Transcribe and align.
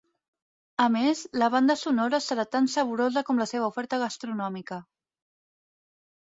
A 0.85 0.87
més, 0.95 1.21
la 1.43 1.49
banda 1.57 1.75
sonora 1.81 2.21
serà 2.29 2.47
tan 2.57 2.71
saborosa 2.77 3.25
com 3.29 3.45
la 3.45 3.49
seva 3.55 3.71
oferta 3.71 4.03
gastronòmica. 4.07 4.81